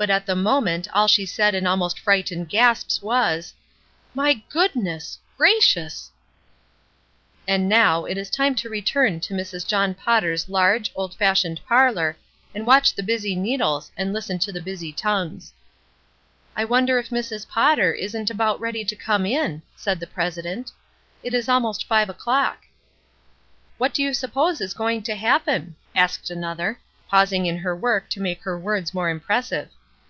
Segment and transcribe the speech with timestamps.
[0.00, 3.52] But at the moment all she said in almost frightened gasps was—
[4.14, 6.10] "SOMETHING PORTENTOUS" 421 "My goodness— gracious!"
[7.46, 9.66] And now it is time to retiirn to Mrs.
[9.66, 12.16] John Potter's large, old fashioned parlor
[12.54, 15.52] and watch the busy needles and listen to the busy tongues.
[16.56, 17.46] "I wonder if Mrs.
[17.46, 20.72] Potter isn't about ready to come in?" said the president;
[21.22, 22.62] "it is almost five o'clock."
[23.76, 26.80] "What do you suppose is going to happen?" asked another,
[27.10, 29.68] pausing in her work to make her words more impressive.